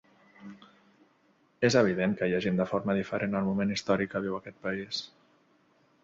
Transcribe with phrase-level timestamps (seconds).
[1.67, 5.03] És evident que llegim de forma diferent el moment històric que viu aquest país.